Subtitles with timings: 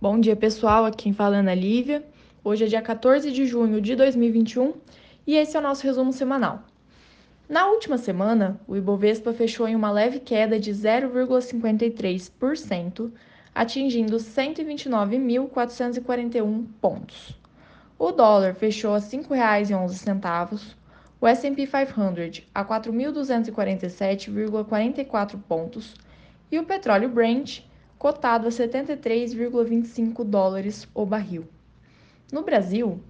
[0.00, 0.84] Bom dia, pessoal.
[0.84, 2.04] Aqui quem fala é Ana Lívia.
[2.44, 4.74] Hoje é dia 14 de junho de 2021
[5.26, 6.62] e esse é o nosso resumo semanal.
[7.48, 13.10] Na última semana, o Ibovespa fechou em uma leve queda de 0,53%,
[13.52, 17.36] atingindo 129.441 pontos.
[17.98, 20.76] O dólar fechou a R$ 5,11,
[21.20, 25.96] o S&P 500 a 4.247,44 pontos
[26.52, 27.66] e o petróleo Brent
[27.98, 31.44] cotado a 73,25 dólares o barril.
[32.32, 33.00] No Brasil,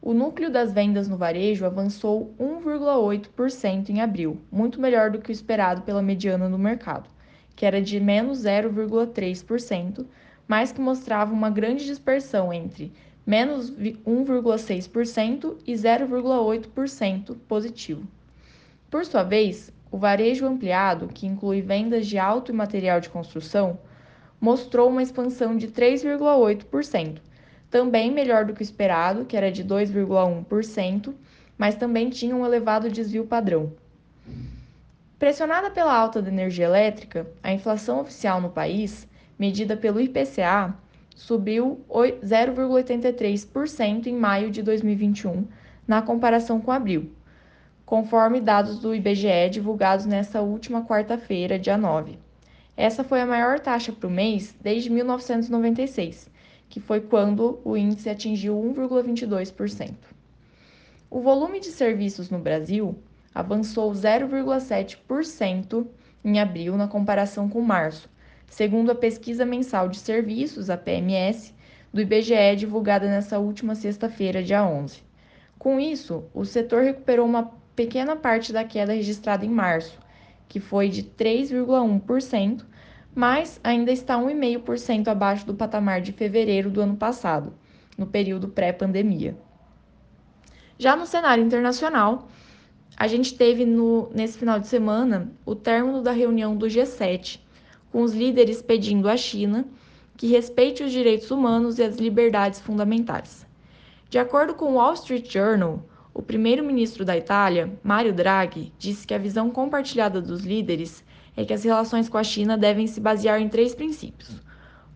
[0.00, 5.32] o núcleo das vendas no varejo avançou 1,8% em abril, muito melhor do que o
[5.32, 7.10] esperado pela mediana no mercado,
[7.54, 10.06] que era de menos 0,3%,
[10.48, 12.92] mas que mostrava uma grande dispersão entre
[13.26, 18.06] menos 1,6% e 0,8% positivo.
[18.88, 23.78] Por sua vez, o varejo ampliado, que inclui vendas de auto e material de construção,
[24.40, 27.18] mostrou uma expansão de 3,8%,
[27.70, 31.14] também melhor do que o esperado, que era de 2,1%,
[31.58, 33.72] mas também tinha um elevado desvio padrão.
[35.18, 40.74] Pressionada pela alta da energia elétrica, a inflação oficial no país, medida pelo IPCA,
[41.14, 45.46] subiu 0,83% em maio de 2021,
[45.88, 47.10] na comparação com abril,
[47.86, 52.25] conforme dados do IBGE divulgados nesta última quarta-feira, dia 9.
[52.76, 56.28] Essa foi a maior taxa para o mês desde 1996,
[56.68, 59.94] que foi quando o índice atingiu 1,22%.
[61.08, 62.98] O volume de serviços no Brasil
[63.34, 65.86] avançou 0,7%
[66.22, 68.10] em abril na comparação com março,
[68.46, 71.54] segundo a pesquisa mensal de serviços, a PMS,
[71.92, 75.02] do IBGE divulgada nesta última sexta-feira, dia 11.
[75.58, 79.98] Com isso, o setor recuperou uma pequena parte da queda registrada em março,
[80.48, 82.64] que foi de 3,1%,
[83.14, 87.52] mas ainda está 1,5% abaixo do patamar de fevereiro do ano passado,
[87.96, 89.36] no período pré-pandemia.
[90.78, 92.28] Já no cenário internacional,
[92.96, 97.40] a gente teve no, nesse final de semana o término da reunião do G7,
[97.90, 99.66] com os líderes pedindo à China
[100.16, 103.46] que respeite os direitos humanos e as liberdades fundamentais.
[104.08, 105.82] De acordo com o Wall Street Journal,
[106.16, 111.04] o primeiro-ministro da Itália, Mario Draghi, disse que a visão compartilhada dos líderes
[111.36, 114.40] é que as relações com a China devem se basear em três princípios: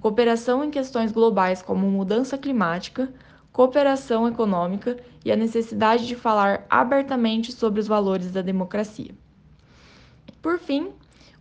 [0.00, 3.12] cooperação em questões globais como mudança climática,
[3.52, 9.14] cooperação econômica e a necessidade de falar abertamente sobre os valores da democracia.
[10.40, 10.88] Por fim,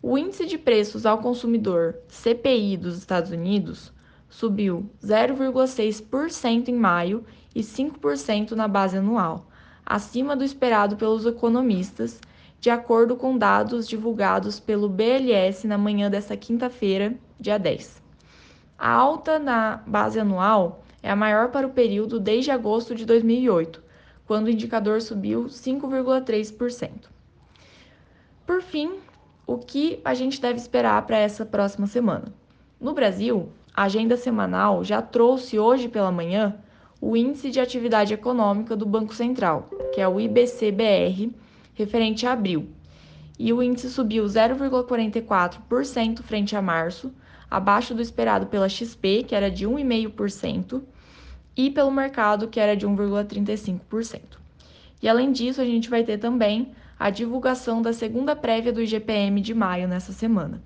[0.01, 3.93] o índice de preços ao consumidor CPI dos Estados Unidos
[4.27, 7.23] subiu 0,6% em maio
[7.55, 9.49] e 5% na base anual,
[9.89, 12.21] acima do esperado pelos economistas,
[12.59, 17.99] de acordo com dados divulgados pelo BLS na manhã desta quinta-feira, dia 10.
[18.77, 23.81] A alta na base anual é a maior para o período desde agosto de 2008,
[24.27, 27.09] quando o indicador subiu 5,3%.
[28.45, 28.99] Por fim,
[29.47, 32.31] o que a gente deve esperar para essa próxima semana?
[32.79, 36.59] No Brasil, a agenda semanal já trouxe hoje pela manhã
[37.01, 41.31] o Índice de Atividade Econômica do Banco Central, que é o IBCBR,
[41.73, 42.67] referente a abril.
[43.37, 47.13] E o índice subiu 0,44% frente a março,
[47.49, 50.81] abaixo do esperado pela XP, que era de 1,5%,
[51.55, 54.21] e pelo mercado, que era de 1,35%.
[55.01, 59.39] E além disso, a gente vai ter também a divulgação da segunda prévia do IGPM
[59.39, 60.61] de maio nessa semana.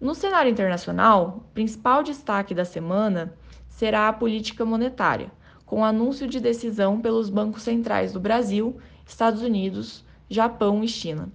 [0.00, 3.34] No cenário internacional, o principal destaque da semana
[3.78, 5.30] será a política monetária,
[5.64, 11.28] com anúncio de decisão pelos bancos centrais do Brasil, Estados Unidos, Japão e China.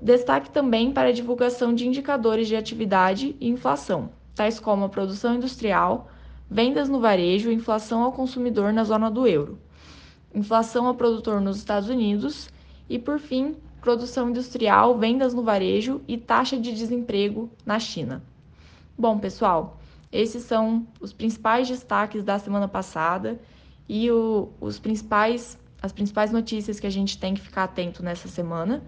[0.00, 5.34] Destaque também para a divulgação de indicadores de atividade e inflação, tais como a produção
[5.34, 6.08] industrial,
[6.48, 9.58] vendas no varejo e inflação ao consumidor na zona do euro,
[10.32, 12.48] inflação ao produtor nos Estados Unidos
[12.88, 18.22] e, por fim, produção industrial, vendas no varejo e taxa de desemprego na China.
[18.96, 19.81] Bom, pessoal,
[20.12, 23.40] esses são os principais destaques da semana passada
[23.88, 28.28] e o, os principais, as principais notícias que a gente tem que ficar atento nessa
[28.28, 28.82] semana.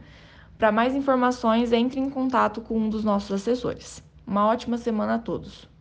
[0.59, 4.03] Para mais informações, entre em contato com um dos nossos assessores.
[4.26, 5.74] Uma ótima semana a todos!